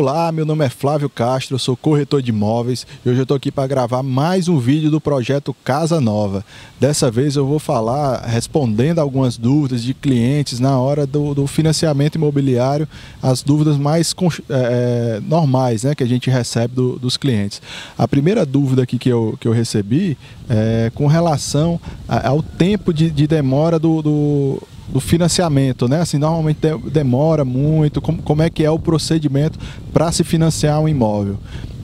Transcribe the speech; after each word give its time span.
Olá, 0.00 0.30
meu 0.30 0.46
nome 0.46 0.64
é 0.64 0.68
Flávio 0.68 1.10
Castro, 1.10 1.56
eu 1.56 1.58
sou 1.58 1.76
corretor 1.76 2.22
de 2.22 2.30
imóveis 2.30 2.86
e 3.04 3.08
hoje 3.08 3.18
eu 3.18 3.24
estou 3.24 3.36
aqui 3.36 3.50
para 3.50 3.66
gravar 3.66 4.00
mais 4.00 4.46
um 4.46 4.56
vídeo 4.56 4.92
do 4.92 5.00
projeto 5.00 5.52
Casa 5.64 6.00
Nova. 6.00 6.44
Dessa 6.78 7.10
vez 7.10 7.34
eu 7.34 7.44
vou 7.44 7.58
falar 7.58 8.24
respondendo 8.24 9.00
algumas 9.00 9.36
dúvidas 9.36 9.82
de 9.82 9.92
clientes 9.94 10.60
na 10.60 10.78
hora 10.78 11.04
do, 11.04 11.34
do 11.34 11.48
financiamento 11.48 12.14
imobiliário, 12.14 12.86
as 13.20 13.42
dúvidas 13.42 13.76
mais 13.76 14.14
é, 14.48 15.20
normais 15.26 15.82
né, 15.82 15.96
que 15.96 16.04
a 16.04 16.08
gente 16.08 16.30
recebe 16.30 16.76
do, 16.76 16.96
dos 16.96 17.16
clientes. 17.16 17.60
A 17.98 18.06
primeira 18.06 18.46
dúvida 18.46 18.84
aqui 18.84 19.00
que 19.00 19.08
eu, 19.08 19.36
que 19.40 19.48
eu 19.48 19.52
recebi 19.52 20.16
é 20.48 20.92
com 20.94 21.08
relação 21.08 21.80
ao 22.06 22.40
tempo 22.40 22.94
de, 22.94 23.10
de 23.10 23.26
demora 23.26 23.80
do, 23.80 24.00
do 24.00 24.62
do 24.88 25.00
financiamento, 25.00 25.86
né? 25.86 26.00
Assim, 26.00 26.18
normalmente 26.18 26.58
demora 26.90 27.44
muito. 27.44 28.00
Como, 28.00 28.22
como 28.22 28.42
é 28.42 28.50
que 28.50 28.64
é 28.64 28.70
o 28.70 28.78
procedimento 28.78 29.58
para 29.92 30.10
se 30.10 30.24
financiar 30.24 30.80
um 30.80 30.88
imóvel? 30.88 31.36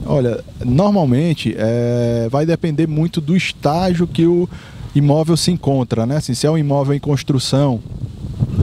Olha, 0.05 0.43
normalmente 0.63 1.55
é, 1.57 2.27
vai 2.29 2.45
depender 2.45 2.87
muito 2.87 3.19
do 3.19 3.35
estágio 3.35 4.07
que 4.07 4.25
o 4.25 4.47
imóvel 4.93 5.35
se 5.35 5.51
encontra, 5.51 6.05
né? 6.05 6.17
Assim, 6.17 6.33
se 6.33 6.47
é 6.47 6.51
um 6.51 6.57
imóvel 6.57 6.93
em 6.95 6.99
construção, 6.99 7.79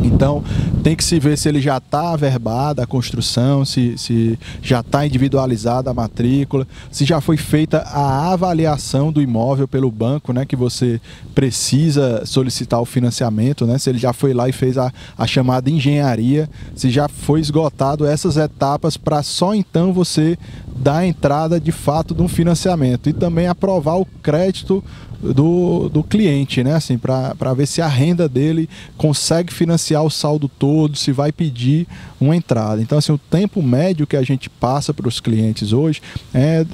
então, 0.02 0.42
tem 0.83 0.97
que 0.97 1.05
se 1.05 1.19
ver 1.19 1.38
se 1.38 1.48
ele 1.48 1.61
já 1.61 1.79
está 1.79 2.12
averbada 2.12 2.83
a 2.83 2.87
construção, 2.87 3.65
se, 3.65 3.97
se 3.97 4.38
já 4.61 4.80
está 4.80 5.06
individualizada 5.06 5.91
a 5.91 5.95
matrícula, 5.95 6.66
se 6.91 7.05
já 7.05 7.20
foi 7.20 7.37
feita 7.37 7.78
a 7.78 8.33
avaliação 8.33 9.12
do 9.12 9.23
imóvel 9.23 9.69
pelo 9.69 9.91
banco, 9.91 10.33
né, 10.33 10.45
que 10.45 10.56
você 10.56 11.00
precisa 11.34 12.25
solicitar 12.27 12.80
o 12.80 12.84
financiamento, 12.84 13.67
né, 13.67 13.78
se 13.78 13.91
ele 13.91 13.98
já 13.98 14.12
foi 14.12 14.34
lá 14.34 14.48
e 14.48 14.53
fez 14.53 14.77
a, 14.77 14.92
a 15.17 15.27
chamada 15.27 15.70
engenharia, 15.70 16.48
se 16.75 16.91
já 16.91 17.08
foi 17.08 17.41
esgotado 17.41 18.05
essas 18.05 18.36
etapas 18.36 18.97
para 18.97 19.23
só 19.23 19.55
então 19.55 19.92
você 19.92 20.36
dar 20.77 20.98
a 20.98 21.06
entrada 21.06 21.61
de 21.61 21.70
fato 21.70 22.14
de 22.14 22.23
um 22.23 22.28
financiamento. 22.28 23.08
E 23.08 23.12
também 23.12 23.47
aprovar 23.47 23.98
o 23.98 24.06
crédito 24.23 24.83
do, 25.23 25.89
do 25.89 26.03
cliente, 26.03 26.65
né? 26.65 26.75
Assim, 26.75 26.98
para 26.98 27.55
ver 27.55 27.67
se 27.67 27.81
a 27.81 27.87
renda 27.87 28.28
dele 28.28 28.69
consegue 28.97 29.53
financiar 29.53 30.03
o 30.03 30.11
saldo 30.11 30.48
todo, 30.48 30.97
se 30.97 31.12
vai 31.12 31.31
pedir 31.31 31.87
uma 32.20 32.34
entrada. 32.34 32.83
Então, 32.83 32.98
assim, 32.98 33.12
o 33.12 33.19
tempo 33.19 33.62
médio 33.62 34.06
que 34.06 34.17
a 34.17 34.23
gente 34.23 34.51
passa 34.51 34.92
para 34.92 35.06
os 35.06 35.20
clientes 35.20 35.73
hoje 35.73 36.03
é, 36.34 36.67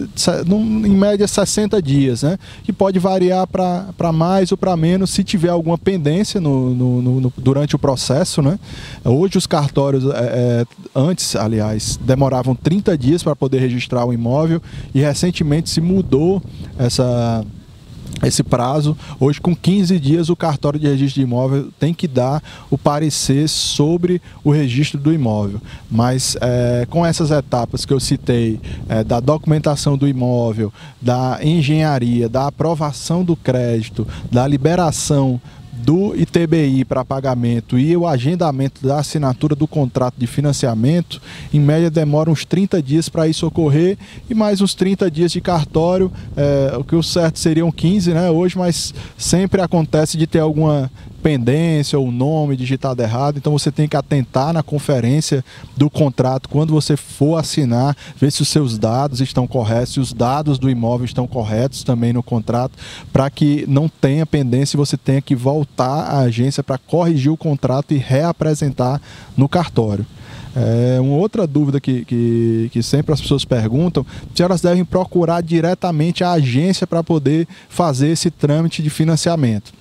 em 0.59 0.97
média, 0.97 1.29
60 1.29 1.81
dias, 1.83 2.23
né? 2.23 2.39
Que 2.65 2.73
pode 2.73 2.99
variar 2.99 3.47
para 3.47 4.13
mais 4.13 4.51
ou 4.51 4.57
para 4.57 4.77
menos 4.77 5.11
se 5.11 5.23
tiver 5.23 5.51
alguma 5.51 5.77
pendência 5.77 6.41
no, 6.41 6.75
no, 6.75 7.21
no, 7.21 7.33
durante 7.37 7.77
o 7.77 7.79
processo, 7.79 8.41
né? 8.41 8.59
Hoje 9.05 9.37
os 9.37 9.47
cartórios, 9.47 10.05
é, 10.07 10.09
é, 10.17 10.67
antes, 10.95 11.37
aliás, 11.37 11.99
demoravam 12.03 12.55
30 12.55 12.97
dias 12.97 13.23
para 13.23 13.37
poder 13.37 13.59
registrar 13.59 14.07
o 14.07 14.12
imóvel 14.12 14.62
e 14.95 15.01
recentemente 15.01 15.69
se 15.69 15.81
mudou 15.81 16.43
essa 16.79 17.45
esse 18.23 18.43
prazo. 18.43 18.97
Hoje, 19.21 19.41
com 19.41 19.55
15 19.55 19.99
dias, 19.99 20.29
o 20.29 20.37
cartório 20.37 20.79
de 20.79 20.87
registro 20.87 21.21
de 21.21 21.23
imóvel 21.23 21.69
tem 21.79 21.95
que 21.95 22.09
dar 22.09 22.43
o 22.71 22.77
parecer 22.77 23.49
sobre 23.49 24.21
o 24.43 24.51
registro 24.51 24.99
do 24.99 25.13
imóvel. 25.13 25.61
Mas 25.91 26.37
é, 26.41 26.87
com 26.91 27.05
essas 27.05 27.31
etapas 27.31 27.85
que 27.85 27.93
eu 27.93 28.01
citei, 28.01 28.61
é, 28.89 29.05
da 29.05 29.21
documentação 29.21 29.97
do 29.97 30.09
imóvel, 30.09 30.73
da 31.01 31.39
engenharia, 31.43 32.29
da 32.29 32.47
aprovação 32.47 33.25
do 33.25 33.37
crédito, 33.37 34.07
da 34.31 34.47
liberação 34.47 35.41
do 35.78 36.15
ITBI 36.15 36.84
para 36.84 37.05
pagamento 37.05 37.78
e 37.78 37.97
o 37.97 38.06
agendamento 38.06 38.87
da 38.87 38.99
assinatura 38.99 39.55
do 39.55 39.66
contrato 39.66 40.15
de 40.19 40.27
financiamento, 40.27 41.21
em 41.53 41.61
média 41.61 41.91
demora 41.91 42.31
uns 42.31 42.44
30 42.44 42.83
dias 42.83 43.09
para 43.09 43.28
isso 43.28 43.47
ocorrer 43.47 43.97
e 44.28 44.34
mais 44.34 44.61
uns 44.61 44.75
30 44.75 45.11
dias 45.11 45.33
de 45.33 45.41
cartório, 45.41 46.11
é, 46.37 46.77
o 46.77 46.84
que 46.84 46.97
o 46.97 47.03
certo 47.03 47.39
seriam 47.39 47.71
15 47.71 48.12
né, 48.12 48.31
hoje, 48.31 48.59
mas 48.59 48.93
sempre 49.16 49.61
acontece 49.61 50.16
de 50.16 50.27
ter 50.27 50.41
alguma 50.41 50.91
pendência 51.23 51.99
ou 51.99 52.11
nome 52.11 52.56
digitado 52.56 53.03
errado, 53.03 53.37
então 53.37 53.53
você 53.53 53.71
tem 53.71 53.89
que 53.89 53.97
atentar 53.97 54.53
na 54.53 54.62
conferência 54.62 55.45
do 55.77 55.91
contrato 55.91 56.49
quando 56.49 56.73
você 56.73 56.97
for 56.97 57.37
assinar, 57.37 57.97
ver 58.17 58.31
se 58.31 58.43
os 58.43 58.49
seus 58.49 58.79
dados 58.79 59.21
estão 59.21 59.47
corretos, 59.47 59.95
se 59.95 60.01
os 60.01 60.12
dados 60.12 60.59
do 60.59 60.71
imóvel 60.71 61.05
estão 61.05 61.27
corretos 61.27 61.83
também 61.83 62.12
no 62.12 62.23
contrato, 62.23 62.78
para 63.12 63.28
que 63.31 63.65
não 63.69 63.89
tenha 63.89 64.25
pendência 64.25 64.77
e 64.77 64.78
você 64.78 64.97
tenha 64.97 65.21
que 65.21 65.34
voltar 65.34 66.05
à 66.05 66.21
agência 66.21 66.62
para 66.62 66.78
corrigir 66.78 67.31
o 67.31 67.37
contrato 67.37 67.93
e 67.93 67.99
reapresentar 67.99 69.01
no 69.37 69.49
cartório. 69.49 70.07
É, 70.57 70.99
uma 71.01 71.17
outra 71.17 71.47
dúvida 71.47 71.81
que, 71.81 72.05
que, 72.05 72.71
que, 72.73 72.83
sempre 72.83 73.12
as 73.12 73.21
pessoas 73.21 73.45
perguntam 73.45 74.05
se 74.34 74.43
elas 74.43 74.61
devem 74.61 74.84
procurar 74.84 75.43
diretamente 75.43 76.25
a 76.25 76.33
agência 76.33 76.87
para 76.87 77.05
poder 77.05 77.47
fazer 77.69 78.09
esse 78.09 78.31
trâmite 78.31 78.83
de 78.83 78.91
financiamento. 78.91 79.73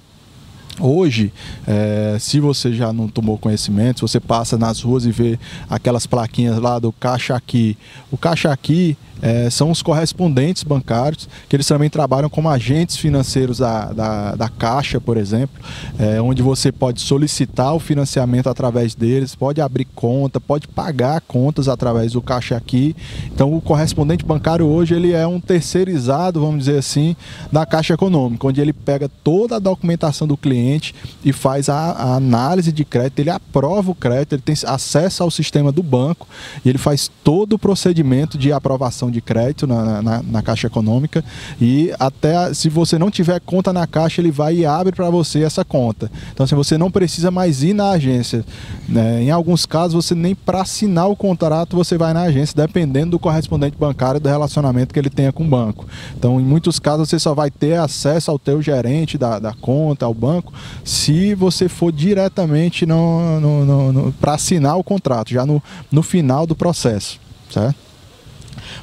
Hoje, 0.80 1.34
é, 1.66 2.18
se 2.20 2.40
você 2.40 2.72
já 2.72 2.94
não 2.94 3.08
tomou 3.08 3.38
conhecimento, 3.38 3.98
se 3.98 4.02
você 4.02 4.20
passa 4.20 4.58
nas 4.58 4.82
ruas 4.82 5.06
e 5.06 5.12
vê 5.12 5.40
aquelas 5.70 6.06
plaquinhas 6.06 6.58
lá 6.60 6.78
do 6.78 6.92
Caixa 6.92 7.36
Aqui, 7.36 7.78
o 8.12 8.18
Caixa 8.18 8.52
Aqui 8.52 8.96
é, 9.22 9.50
são 9.50 9.72
os 9.72 9.82
correspondentes 9.82 10.64
bancários, 10.64 11.28
que 11.48 11.56
eles 11.56 11.68
também 11.68 11.90
trabalham 11.90 12.30
como 12.30 12.50
agentes 12.50 12.98
financeiros 12.98 13.60
da, 13.60 13.92
da, 13.94 14.36
da 14.36 14.50
Caixa, 14.50 15.00
por 15.00 15.18
exemplo, 15.18 15.62
é, 15.98 16.22
onde 16.22 16.42
você 16.42 16.72
pode 16.72 17.02
solicitar 17.02 17.74
o 17.74 17.80
financiamento 17.80 18.50
através 18.50 18.96
deles, 18.96 19.36
pode 19.36 19.62
abrir 19.62 19.86
conta, 19.96 20.40
pode 20.40 20.68
pagar 20.68 21.22
contas 21.22 21.68
através 21.68 22.14
do 22.14 22.22
Caixa 22.22 22.56
Aqui. 22.56 22.96
Então, 23.34 23.54
o 23.54 23.62
correspondente 23.62 24.26
bancário 24.26 24.66
hoje 24.66 24.94
ele 24.96 25.12
é 25.12 25.26
um 25.28 25.40
terceirizado, 25.40 26.40
vamos 26.40 26.66
dizer 26.66 26.78
assim, 26.78 27.16
da 27.52 27.66
Caixa 27.66 27.94
Econômica, 27.94 28.48
onde 28.48 28.62
ele 28.62 28.74
pega 28.74 29.10
toda 29.24 29.56
a 29.56 29.60
documentação 29.60 30.28
do 30.28 30.38
cliente 30.38 30.94
e 31.24 31.32
faz 31.32 31.70
a, 31.70 31.92
a 31.92 32.16
análise 32.16 32.72
de 32.72 32.84
crédito, 32.84 33.20
ele 33.20 33.30
aprova 33.30 33.92
o 33.92 33.96
crédito, 33.96 34.34
ele 34.34 34.42
tem 34.42 34.56
acesso 34.66 35.24
ao 35.24 35.32
sistema 35.32 35.72
do 35.72 35.84
banco 35.84 36.28
e 36.64 36.70
ele 36.70 36.78
faz 36.78 37.10
todo 37.24 37.54
o 37.54 37.60
procedimento 37.60 38.38
de 38.38 38.52
aprovação 38.52 39.07
cartão 39.08 39.12
de 39.12 39.22
crédito 39.22 39.66
na, 39.66 40.02
na, 40.02 40.24
na, 40.24 40.42
Caixa 40.42 40.68
Econômica 40.68 41.24
e 41.60 41.94
até 42.00 42.54
se 42.54 42.70
você 42.70 42.98
não 42.98 43.10
tiver 43.10 43.40
conta 43.40 43.74
na 43.74 43.88
Caixa, 43.88 44.22
ele 44.22 44.32
vai 44.32 44.56
e 44.56 44.66
abre 44.66 44.94
para 44.94 45.10
você 45.10 45.44
essa 45.44 45.66
conta. 45.66 46.12
Então, 46.32 46.44
assim, 46.44 46.56
você 46.56 46.78
não 46.78 46.92
precisa 46.92 47.32
mais 47.32 47.64
ir 47.64 47.74
na 47.74 47.92
agência. 47.92 48.46
Né? 48.88 49.24
Em 49.24 49.32
alguns 49.32 49.66
casos, 49.66 50.06
você 50.06 50.14
nem 50.14 50.36
para 50.36 50.62
assinar 50.62 51.10
o 51.10 51.16
contrato 51.16 51.76
você 51.76 51.98
vai 51.98 52.14
na 52.14 52.24
agência, 52.24 52.56
dependendo 52.56 53.12
do 53.12 53.20
correspondente 53.20 53.78
bancário 53.78 54.20
do 54.20 54.30
relacionamento 54.30 54.94
que 54.94 55.00
ele 55.00 55.10
tenha 55.10 55.32
com 55.32 55.44
o 55.44 55.48
banco. 55.48 55.86
Então, 56.18 56.40
em 56.40 56.44
muitos 56.44 56.80
casos, 56.80 57.10
você 57.10 57.20
só 57.20 57.34
vai 57.34 57.50
ter 57.50 57.80
acesso 57.80 58.30
ao 58.30 58.38
teu 58.40 58.62
gerente 58.62 59.18
da, 59.18 59.40
da 59.40 59.54
conta, 59.54 60.06
ao 60.06 60.14
banco, 60.14 60.54
se 60.84 61.34
você 61.34 61.68
for 61.70 61.92
diretamente 61.92 62.86
no, 62.86 63.40
no, 63.40 63.66
no, 63.66 63.94
no 63.94 64.14
para 64.14 64.34
assinar 64.34 64.78
o 64.78 64.84
contrato, 64.84 65.32
já 65.32 65.46
no, 65.46 65.62
no 65.92 66.04
final 66.04 66.46
do 66.46 66.56
processo. 66.56 67.20
Certo? 67.50 67.87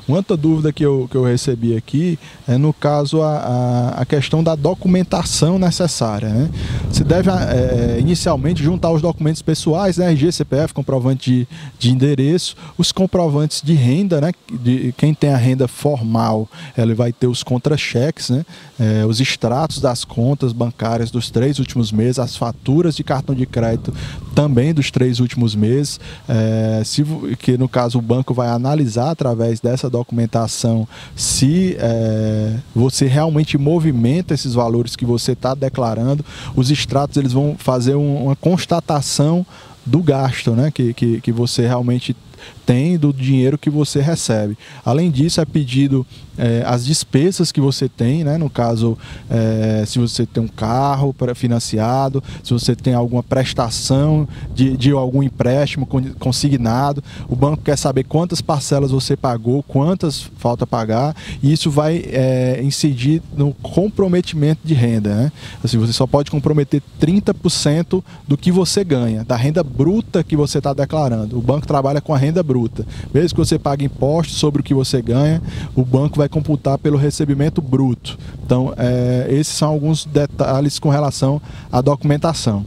Outra 0.09 0.37
dúvida 0.37 0.73
que 0.73 0.85
eu, 0.85 1.09
que 1.11 1.17
eu 1.17 1.25
recebi 1.25 1.77
aqui 1.77 2.19
é 2.47 2.57
no 2.57 2.73
caso 2.73 3.23
a, 3.23 3.37
a, 3.37 3.89
a 4.03 4.05
questão 4.05 4.43
da 4.43 4.55
documentação 4.55 5.59
necessária. 5.59 6.29
Né? 6.29 6.51
Se 6.91 7.05
deve 7.05 7.31
é, 7.31 7.99
inicialmente 7.99 8.63
juntar 8.63 8.91
os 8.91 9.03
documentos 9.03 9.43
pessoais, 9.43 9.97
né? 9.97 10.11
RG, 10.11 10.33
CPF, 10.33 10.75
comprovante 10.75 11.31
de, 11.31 11.49
de 11.79 11.91
endereço, 11.91 12.57
os 12.77 12.93
comprovantes 12.93 13.63
de 13.63 13.75
renda, 13.75 14.21
né? 14.21 14.33
De, 14.51 14.95
quem 14.97 15.15
tem 15.15 15.33
a 15.33 15.37
renda 15.37 15.67
formal, 15.67 16.49
ele 16.77 16.95
vai 16.95 17.13
ter 17.13 17.27
os 17.27 17.43
contra-cheques, 17.43 18.31
né? 18.31 18.45
É, 18.79 19.05
os 19.07 19.21
extratos 19.21 19.81
das 19.81 20.05
contas 20.05 20.53
bancárias 20.53 21.11
dos 21.11 21.31
três 21.31 21.59
últimos 21.59 21.93
meses, 21.93 22.19
as 22.19 22.37
faturas 22.37 22.97
de 22.97 23.05
cartão 23.05 23.35
de 23.35 23.47
crédito 23.47 23.93
também 24.35 24.75
dos 24.75 24.91
três 24.91 25.21
últimos 25.21 25.55
meses, 25.55 26.01
é, 26.29 26.83
se, 26.85 27.05
que 27.39 27.57
no 27.57 27.69
caso 27.69 27.99
o 27.99 28.03
banco 28.03 28.35
vai 28.35 28.49
analisar 28.49 29.11
através 29.11 29.61
dessa 29.61 29.84
documentação 29.89 30.87
se 31.15 31.77
é, 31.79 32.57
você 32.75 33.07
realmente 33.07 33.57
movimenta 33.59 34.35
esses 34.35 34.55
valores 34.55 34.97
que 34.97 35.05
você 35.05 35.33
está 35.33 35.55
declarando. 35.55 36.25
Os 36.55 36.71
extratos 36.71 37.17
eles 37.17 37.33
vão 37.33 37.57
fazer 37.59 37.95
um, 37.95 38.25
uma 38.25 38.37
constatação 38.37 39.47
do 39.87 40.03
gasto 40.03 40.53
né, 40.53 40.71
que, 40.71 40.95
que, 40.95 41.21
que 41.21 41.33
você 41.33 41.67
realmente 41.67 42.17
tem 42.67 42.97
do 42.97 43.13
dinheiro 43.13 43.59
que 43.59 43.71
você 43.71 44.01
recebe. 44.01 44.57
Além 44.85 45.11
disso, 45.11 45.41
é 45.41 45.45
pedido 45.45 46.07
é, 46.37 46.65
as 46.67 46.85
despesas 46.85 47.53
que 47.53 47.61
você 47.61 47.89
tem, 47.89 48.25
né? 48.25 48.37
no 48.37 48.51
caso, 48.51 48.99
é, 49.31 49.85
se 49.87 49.99
você 49.99 50.27
tem 50.27 50.43
um 50.43 50.49
carro 50.49 51.15
financiado, 51.35 52.23
se 52.43 52.53
você 52.53 52.75
tem 52.75 52.95
alguma 52.95 53.23
prestação 53.23 54.27
de, 54.55 54.77
de 54.77 54.91
algum 54.91 55.23
empréstimo 55.23 55.87
consignado, 56.19 57.03
o 57.29 57.37
banco 57.37 57.63
quer 57.63 57.77
saber 57.77 58.05
quantas 58.05 58.41
parcelas 58.41 58.91
você 58.91 59.17
pagou, 59.17 59.63
quantas 59.63 60.31
falta 60.39 60.67
pagar, 60.67 61.15
e 61.43 61.53
isso 61.53 61.71
vai 61.71 62.05
é, 62.07 62.61
incidir 62.63 63.23
no 63.37 63.53
comprometimento 63.55 64.61
de 64.65 64.75
renda. 64.75 65.15
Né? 65.15 65.33
Assim, 65.63 65.79
você 65.79 65.93
só 65.93 66.07
pode 66.07 66.31
comprometer 66.31 66.83
30% 67.01 68.03
do 68.27 68.37
que 68.37 68.51
você 68.51 68.83
ganha, 68.83 69.25
da 69.25 69.37
renda 69.37 69.63
bruta 69.63 70.25
que 70.25 70.37
você 70.37 70.59
está 70.59 70.73
declarando. 70.73 71.39
O 71.39 71.43
banco 71.43 71.67
trabalha 71.67 72.01
com 72.01 72.13
a 72.13 72.19
renda 72.19 72.43
bruta 72.43 72.54
bruta. 72.55 72.87
Mesmo 73.13 73.31
que 73.31 73.45
você 73.45 73.59
pague 73.59 73.85
impostos 73.85 74.37
sobre 74.37 74.61
o 74.61 74.65
que 74.65 74.73
você 74.73 75.03
ganha, 75.03 75.43
o 75.75 75.85
banco 75.85 76.19
vai 76.19 76.29
computar 76.29 76.79
pelo 76.79 76.97
recebimento 76.97 77.61
bruto. 77.61 78.17
Então, 78.45 78.73
é, 78.77 79.27
esses 79.29 79.53
são 79.53 79.71
alguns 79.71 80.05
detalhes 80.05 80.79
com 80.79 80.89
relação 80.89 81.43
à 81.73 81.81
documentação. 81.81 82.65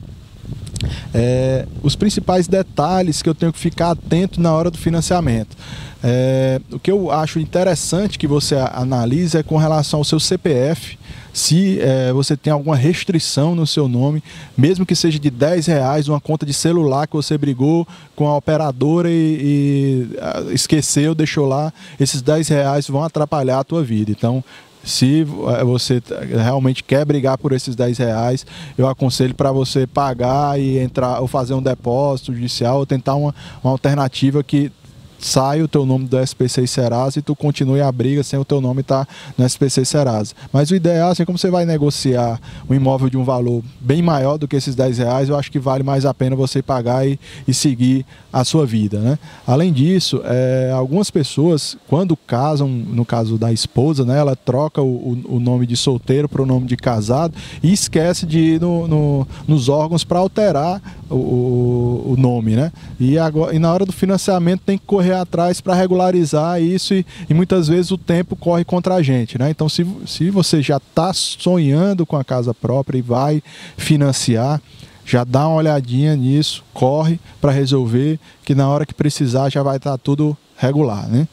É, 1.13 1.65
os 1.81 1.95
principais 1.95 2.47
detalhes 2.47 3.21
que 3.21 3.29
eu 3.29 3.35
tenho 3.35 3.53
que 3.53 3.59
ficar 3.59 3.91
atento 3.91 4.41
na 4.41 4.53
hora 4.53 4.69
do 4.69 4.77
financiamento. 4.77 5.55
É, 6.03 6.61
o 6.71 6.79
que 6.79 6.91
eu 6.91 7.11
acho 7.11 7.39
interessante 7.39 8.19
que 8.19 8.27
você 8.27 8.55
analise 8.55 9.37
é 9.37 9.43
com 9.43 9.57
relação 9.57 9.99
ao 9.99 10.03
seu 10.03 10.19
CPF, 10.19 10.97
se 11.37 11.79
é, 11.79 12.11
você 12.11 12.35
tem 12.35 12.51
alguma 12.51 12.75
restrição 12.75 13.53
no 13.53 13.67
seu 13.67 13.87
nome, 13.87 14.23
mesmo 14.57 14.85
que 14.85 14.95
seja 14.95 15.19
de 15.19 15.29
10 15.29 15.67
reais, 15.67 16.07
uma 16.07 16.19
conta 16.19 16.47
de 16.47 16.53
celular 16.53 17.05
que 17.05 17.15
você 17.15 17.37
brigou 17.37 17.87
com 18.15 18.27
a 18.27 18.35
operadora 18.35 19.07
e, 19.07 20.07
e 20.49 20.53
esqueceu, 20.53 21.13
deixou 21.13 21.45
lá, 21.45 21.71
esses 21.99 22.23
10 22.23 22.47
reais 22.47 22.87
vão 22.87 23.03
atrapalhar 23.03 23.59
a 23.59 23.63
tua 23.63 23.83
vida. 23.83 24.09
Então, 24.09 24.43
se 24.83 25.25
é, 25.59 25.63
você 25.63 26.01
realmente 26.29 26.83
quer 26.83 27.05
brigar 27.05 27.37
por 27.37 27.51
esses 27.51 27.75
10 27.75 27.97
reais, 27.97 28.45
eu 28.77 28.87
aconselho 28.87 29.33
para 29.33 29.51
você 29.51 29.85
pagar 29.85 30.59
e 30.59 30.77
entrar 30.77 31.19
ou 31.19 31.27
fazer 31.27 31.53
um 31.53 31.61
depósito 31.61 32.33
judicial 32.33 32.79
ou 32.79 32.85
tentar 32.85 33.15
uma, 33.15 33.33
uma 33.63 33.71
alternativa 33.71 34.43
que 34.43 34.71
sai 35.19 35.61
o 35.61 35.67
teu 35.67 35.85
nome 35.85 36.05
do 36.05 36.19
SPC 36.19 36.67
Serasa 36.67 37.19
e 37.19 37.21
tu 37.21 37.35
continue 37.35 37.81
a 37.81 37.91
briga 37.91 38.23
sem 38.23 38.39
o 38.39 38.45
teu 38.45 38.61
nome 38.61 38.81
estar 38.81 39.05
tá 39.05 39.13
no 39.37 39.45
SPC 39.45 39.85
Serasa. 39.85 40.33
Mas 40.51 40.71
o 40.71 40.75
ideal, 40.75 41.11
assim 41.11 41.25
como 41.25 41.37
você 41.37 41.49
vai 41.49 41.65
negociar 41.65 42.39
um 42.69 42.73
imóvel 42.73 43.09
de 43.09 43.17
um 43.17 43.23
valor 43.23 43.63
bem 43.79 44.01
maior 44.01 44.37
do 44.37 44.47
que 44.47 44.55
esses 44.55 44.75
10 44.75 44.97
reais, 44.99 45.29
eu 45.29 45.37
acho 45.37 45.51
que 45.51 45.59
vale 45.59 45.83
mais 45.83 46.05
a 46.05 46.13
pena 46.13 46.35
você 46.35 46.61
pagar 46.61 47.07
e, 47.07 47.19
e 47.47 47.53
seguir 47.53 48.05
a 48.31 48.43
sua 48.43 48.65
vida. 48.65 48.99
Né? 48.99 49.19
Além 49.45 49.73
disso, 49.73 50.21
é, 50.23 50.71
algumas 50.73 51.09
pessoas, 51.09 51.77
quando 51.87 52.15
casam, 52.15 52.67
no 52.67 53.05
caso 53.05 53.37
da 53.37 53.51
esposa, 53.51 54.05
né, 54.05 54.19
ela 54.19 54.35
troca 54.35 54.81
o, 54.81 55.17
o 55.27 55.39
nome 55.39 55.65
de 55.65 55.75
solteiro 55.75 56.29
para 56.29 56.41
o 56.41 56.45
nome 56.45 56.65
de 56.67 56.77
casado 56.77 57.33
e 57.63 57.71
esquece 57.71 58.25
de 58.25 58.39
ir 58.39 58.61
no, 58.61 58.87
no, 58.87 59.27
nos 59.47 59.69
órgãos 59.69 60.03
para 60.03 60.19
alterar 60.19 60.81
o, 61.09 62.13
o, 62.13 62.15
nome. 62.17 62.55
Né? 62.55 62.71
E, 62.99 63.17
agora, 63.17 63.55
e 63.55 63.59
na 63.59 63.73
hora 63.73 63.85
do 63.85 63.91
financiamento 63.91 64.61
tem 64.65 64.77
que 64.77 64.85
correr 64.85 65.06
correr 65.07 65.13
atrás 65.13 65.61
para 65.61 65.73
regularizar 65.73 66.61
isso 66.61 66.93
e, 66.93 67.05
e, 67.29 67.33
muitas 67.33 67.67
vezes 67.67 67.91
o 67.91 67.97
tempo 67.97 68.35
corre 68.35 68.65
contra 68.65 68.95
a 68.95 69.01
gente, 69.01 69.37
né? 69.37 69.49
Então, 69.49 69.69
se, 69.69 69.85
se 70.05 70.29
você 70.29 70.61
já 70.61 70.77
está 70.77 71.13
sonhando 71.13 72.05
com 72.05 72.17
a 72.17 72.23
casa 72.23 72.53
própria 72.53 72.97
e 72.97 73.01
vai 73.01 73.41
financiar, 73.77 74.61
já 75.05 75.23
dá 75.23 75.47
uma 75.47 75.57
olhadinha 75.57 76.15
nisso, 76.15 76.63
corre 76.73 77.19
para 77.39 77.51
resolver, 77.51 78.19
que 78.43 78.53
na 78.53 78.67
hora 78.67 78.85
que 78.85 78.93
precisar 78.93 79.49
já 79.49 79.63
vai 79.63 79.77
estar 79.77 79.91
tá 79.91 79.97
tudo 79.97 80.37
regular, 80.57 81.07
né? 81.07 81.27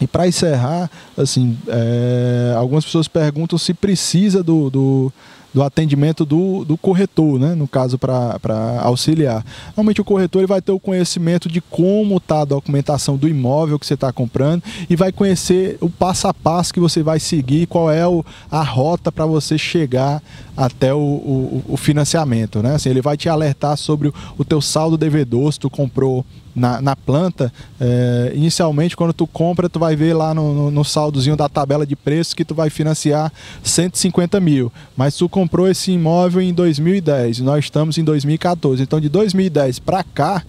E 0.00 0.06
para 0.06 0.26
encerrar, 0.26 0.90
assim, 1.14 1.58
é, 1.68 2.54
algumas 2.56 2.86
pessoas 2.86 3.06
perguntam 3.06 3.58
se 3.58 3.74
precisa 3.74 4.42
do, 4.42 4.70
do 4.70 5.12
do 5.52 5.62
atendimento 5.62 6.24
do, 6.24 6.64
do 6.64 6.76
corretor, 6.76 7.38
né? 7.38 7.54
no 7.54 7.66
caso 7.66 7.98
para 7.98 8.80
auxiliar. 8.82 9.44
Normalmente 9.68 10.00
o 10.00 10.04
corretor 10.04 10.40
ele 10.40 10.46
vai 10.46 10.62
ter 10.62 10.72
o 10.72 10.80
conhecimento 10.80 11.48
de 11.48 11.60
como 11.60 12.16
está 12.16 12.42
a 12.42 12.44
documentação 12.44 13.16
do 13.16 13.28
imóvel 13.28 13.78
que 13.78 13.86
você 13.86 13.94
está 13.94 14.12
comprando 14.12 14.62
e 14.88 14.96
vai 14.96 15.12
conhecer 15.12 15.76
o 15.80 15.90
passo 15.90 16.28
a 16.28 16.34
passo 16.34 16.72
que 16.72 16.80
você 16.80 17.02
vai 17.02 17.18
seguir, 17.18 17.66
qual 17.66 17.90
é 17.90 18.06
o, 18.06 18.24
a 18.50 18.62
rota 18.62 19.10
para 19.10 19.26
você 19.26 19.58
chegar 19.58 20.22
até 20.60 20.92
o, 20.92 20.98
o, 20.98 21.64
o, 21.68 21.76
financiamento. 21.78 22.62
Né? 22.62 22.74
Assim, 22.74 22.90
ele 22.90 23.00
vai 23.00 23.16
te 23.16 23.30
alertar 23.30 23.78
sobre 23.78 24.08
o, 24.08 24.14
o 24.36 24.44
teu 24.44 24.60
saldo 24.60 24.98
devedor, 24.98 25.50
se 25.50 25.58
tu 25.58 25.70
comprou 25.70 26.22
na, 26.54 26.82
na 26.82 26.94
planta, 26.94 27.50
é, 27.80 28.32
inicialmente 28.34 28.94
quando 28.94 29.14
tu 29.14 29.26
compra, 29.26 29.70
tu 29.70 29.78
vai 29.78 29.96
ver 29.96 30.12
lá 30.12 30.34
no, 30.34 30.52
no, 30.52 30.70
no, 30.70 30.84
saldozinho 30.84 31.34
da 31.34 31.48
tabela 31.48 31.86
de 31.86 31.96
preço 31.96 32.36
que 32.36 32.44
tu 32.44 32.54
vai 32.54 32.68
financiar 32.68 33.32
150 33.62 34.38
mil. 34.38 34.70
Mas 34.94 35.16
tu 35.16 35.30
comprou 35.30 35.66
esse 35.66 35.92
imóvel 35.92 36.42
em 36.42 36.52
2010, 36.52 37.40
nós 37.40 37.64
estamos 37.64 37.96
em 37.96 38.04
2014. 38.04 38.82
Então 38.82 39.00
de 39.00 39.08
2010 39.08 39.78
para 39.78 40.04
cá, 40.04 40.42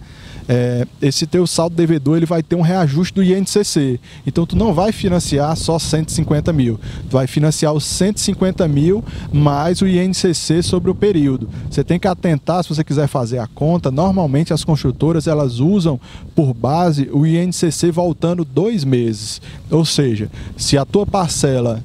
é, 0.48 0.86
esse 1.00 1.26
teu 1.26 1.46
saldo 1.46 1.76
devedor 1.76 2.16
ele 2.16 2.26
vai 2.26 2.42
ter 2.42 2.56
um 2.56 2.60
reajuste 2.60 3.14
do 3.14 3.22
INCC. 3.22 4.00
Então 4.26 4.46
tu 4.46 4.56
não 4.56 4.72
vai 4.72 4.92
financiar 4.92 5.56
só 5.56 5.78
150 5.78 6.52
mil, 6.52 6.78
tu 7.08 7.12
vai 7.12 7.26
financiar 7.26 7.72
os 7.72 7.84
150 7.84 8.66
mil 8.68 9.04
mais 9.32 9.80
o 9.80 9.86
INCC 9.86 10.62
sobre 10.62 10.90
o 10.90 10.94
período. 10.94 11.48
Você 11.70 11.84
tem 11.84 11.98
que 11.98 12.08
atentar 12.08 12.62
se 12.62 12.68
você 12.68 12.84
quiser 12.84 13.06
fazer 13.06 13.38
a 13.38 13.46
conta. 13.46 13.90
Normalmente 13.90 14.52
as 14.52 14.64
construtoras 14.64 15.26
elas 15.26 15.58
usam 15.58 16.00
por 16.34 16.54
base 16.54 17.08
o 17.12 17.26
INCC 17.26 17.90
voltando 17.90 18.44
dois 18.44 18.84
meses. 18.84 19.40
Ou 19.70 19.84
seja, 19.84 20.30
se 20.56 20.76
a 20.76 20.84
tua 20.84 21.06
parcela 21.06 21.82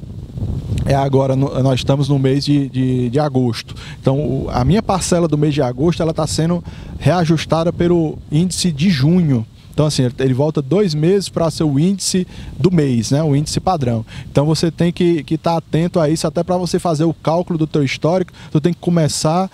é 0.88 0.96
agora 0.96 1.36
nós 1.36 1.80
estamos 1.82 2.08
no 2.08 2.18
mês 2.18 2.46
de, 2.46 2.70
de, 2.70 3.10
de 3.10 3.20
agosto. 3.20 3.76
Então 4.00 4.48
a 4.50 4.64
minha 4.64 4.82
parcela 4.82 5.28
do 5.28 5.38
mês 5.38 5.54
de 5.54 5.62
agosto 5.62 6.02
ela 6.02 6.12
está 6.12 6.26
sendo 6.26 6.64
reajustada 6.98 7.74
pelo 7.74 8.18
índice 8.32 8.72
de 8.72 8.90
junho. 8.90 9.46
Então, 9.78 9.86
assim, 9.86 10.10
ele 10.18 10.34
volta 10.34 10.60
dois 10.60 10.96
meses 10.96 11.30
para 11.30 11.52
ser 11.52 11.64
o 11.64 11.78
índice 11.78 12.26
do 12.58 12.72
mês, 12.72 13.12
né? 13.12 13.22
O 13.22 13.36
índice 13.36 13.60
padrão. 13.60 14.04
Então, 14.28 14.44
você 14.44 14.72
tem 14.72 14.92
que 14.92 15.24
estar 15.30 15.52
tá 15.52 15.58
atento 15.58 16.00
a 16.00 16.10
isso, 16.10 16.26
até 16.26 16.44
para 16.44 16.58
você 16.58 16.80
fazer 16.80 17.04
o 17.04 17.14
cálculo 17.14 17.60
do 17.60 17.68
teu 17.68 17.84
histórico. 17.84 18.32
Tu 18.52 18.60
tem 18.60 18.74
que 18.74 18.80
começar 18.80 19.48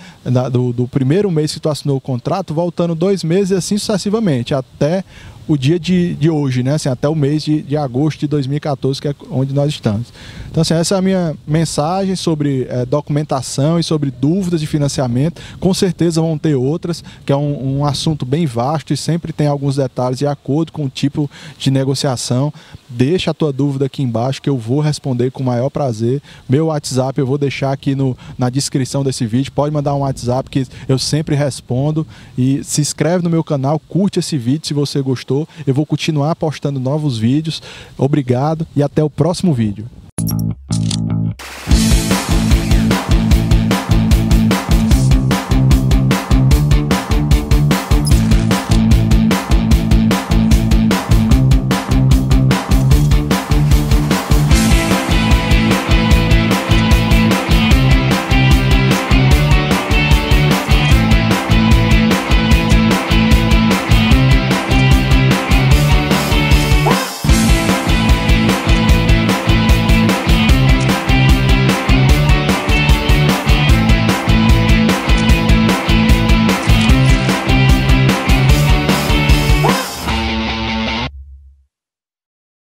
do, 0.49 0.71
do 0.71 0.87
primeiro 0.87 1.29
mês 1.29 1.53
que 1.53 1.59
tu 1.59 1.67
assinou 1.67 1.97
o 1.97 2.01
contrato, 2.01 2.53
voltando 2.53 2.95
dois 2.95 3.21
meses 3.21 3.51
e 3.51 3.55
assim 3.55 3.77
sucessivamente, 3.77 4.53
até 4.53 5.03
o 5.47 5.57
dia 5.57 5.79
de, 5.79 6.15
de 6.15 6.29
hoje, 6.29 6.63
né? 6.63 6.75
Assim, 6.75 6.89
até 6.89 7.07
o 7.07 7.15
mês 7.15 7.43
de, 7.43 7.61
de 7.61 7.75
agosto 7.75 8.19
de 8.19 8.27
2014, 8.27 9.01
que 9.01 9.07
é 9.07 9.15
onde 9.29 9.53
nós 9.53 9.69
estamos. 9.69 10.07
Então, 10.49 10.61
assim, 10.61 10.73
essa 10.73 10.95
é 10.95 10.97
a 10.97 11.01
minha 11.01 11.35
mensagem 11.45 12.15
sobre 12.15 12.65
é, 12.69 12.85
documentação 12.85 13.79
e 13.79 13.83
sobre 13.83 14.11
dúvidas 14.11 14.61
de 14.61 14.67
financiamento. 14.67 15.41
Com 15.59 15.73
certeza 15.73 16.21
vão 16.21 16.37
ter 16.37 16.55
outras, 16.55 17.03
que 17.25 17.31
é 17.31 17.35
um, 17.35 17.79
um 17.79 17.85
assunto 17.85 18.25
bem 18.25 18.45
vasto 18.45 18.93
e 18.93 18.97
sempre 18.97 19.33
tem 19.33 19.47
alguns 19.47 19.75
detalhes 19.75 20.19
de 20.19 20.27
acordo 20.27 20.71
com 20.71 20.85
o 20.85 20.89
tipo 20.89 21.29
de 21.57 21.69
negociação. 21.71 22.53
Deixa 22.87 23.31
a 23.31 23.33
tua 23.33 23.51
dúvida 23.51 23.85
aqui 23.85 24.03
embaixo 24.03 24.41
que 24.41 24.49
eu 24.49 24.57
vou 24.57 24.79
responder 24.79 25.31
com 25.31 25.41
o 25.41 25.45
maior 25.45 25.69
prazer. 25.69 26.21
Meu 26.47 26.67
WhatsApp 26.67 27.19
eu 27.19 27.25
vou 27.25 27.37
deixar 27.39 27.71
aqui 27.71 27.95
no, 27.95 28.15
na 28.37 28.49
descrição 28.49 29.03
desse 29.03 29.25
vídeo. 29.25 29.51
Pode 29.51 29.73
mandar 29.73 29.95
um 29.95 30.01
WhatsApp 30.01 30.49
que 30.49 30.67
eu 30.87 30.99
sempre 30.99 31.35
respondo. 31.35 32.05
E 32.37 32.63
se 32.63 32.81
inscreve 32.81 33.23
no 33.23 33.29
meu 33.29 33.43
canal, 33.43 33.79
curte 33.79 34.19
esse 34.19 34.37
vídeo 34.37 34.67
se 34.67 34.73
você 34.73 35.01
gostou 35.01 35.32
gostou. 35.33 35.47
Eu 35.65 35.73
vou 35.73 35.85
continuar 35.85 36.35
postando 36.35 36.79
novos 36.79 37.17
vídeos. 37.17 37.61
Obrigado 37.97 38.67
e 38.75 38.83
até 38.83 39.03
o 39.03 39.09
próximo 39.09 39.53
vídeo. 39.53 39.85